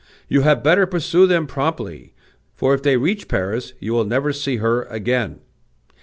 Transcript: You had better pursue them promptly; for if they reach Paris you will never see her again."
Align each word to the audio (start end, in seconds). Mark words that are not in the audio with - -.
You 0.27 0.41
had 0.41 0.63
better 0.63 0.87
pursue 0.87 1.27
them 1.27 1.45
promptly; 1.45 2.15
for 2.55 2.73
if 2.73 2.81
they 2.81 2.97
reach 2.97 3.27
Paris 3.27 3.73
you 3.79 3.93
will 3.93 4.03
never 4.03 4.33
see 4.33 4.55
her 4.55 4.85
again." 4.85 5.41